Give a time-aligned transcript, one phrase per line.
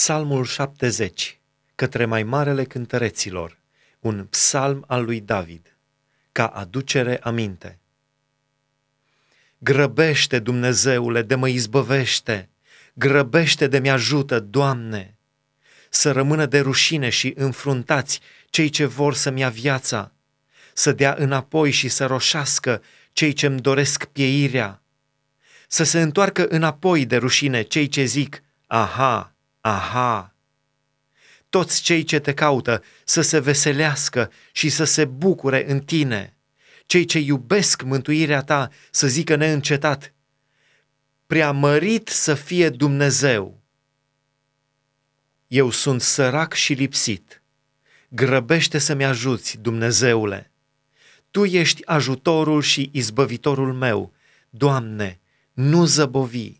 [0.00, 1.40] Psalmul 70,
[1.74, 3.58] către mai marele cântăreților,
[4.00, 5.76] un psalm al lui David,
[6.32, 7.78] ca aducere aminte.
[9.58, 12.48] Grăbește, Dumnezeule, de mă izbăvește,
[12.92, 15.16] grăbește de mi-ajută, Doamne,
[15.88, 18.20] să rămână de rușine și înfruntați
[18.50, 20.12] cei ce vor să-mi ia viața,
[20.72, 24.82] să dea înapoi și să roșească cei ce-mi doresc pieirea,
[25.68, 30.34] să se întoarcă înapoi de rușine cei ce zic, aha, aha.
[31.48, 36.36] Toți cei ce te caută să se veselească și să se bucure în tine,
[36.86, 40.14] cei ce iubesc mântuirea ta să zică neîncetat,
[41.26, 43.62] preamărit să fie Dumnezeu.
[45.46, 47.42] Eu sunt sărac și lipsit.
[48.08, 50.52] Grăbește să-mi ajuți, Dumnezeule.
[51.30, 54.12] Tu ești ajutorul și izbăvitorul meu.
[54.50, 55.20] Doamne,
[55.52, 56.57] nu zăbovi.